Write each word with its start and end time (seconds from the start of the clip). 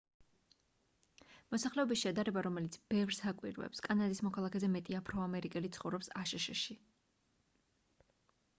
მოსახლეობის 1.55 1.99
შედარება 2.05 2.43
რომელიც 2.47 2.77
ბევრს 2.93 3.21
აკვირვებს 3.33 3.83
კანადის 3.89 4.23
მოქალაქეზე 4.29 4.71
მეტი 4.77 4.97
აფრო-ამერიკელი 5.03 5.73
ცხოვრობს 5.77 6.13
აშშ-ში 6.23 6.81